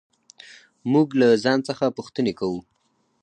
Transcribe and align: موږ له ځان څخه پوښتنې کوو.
موږ 0.91 1.07
له 1.21 1.27
ځان 1.43 1.59
څخه 1.67 1.93
پوښتنې 1.97 2.33
کوو. 2.39 2.59